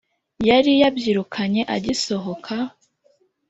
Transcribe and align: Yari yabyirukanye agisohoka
Yari 0.47 0.71
yabyirukanye 0.81 1.61
agisohoka 1.75 2.55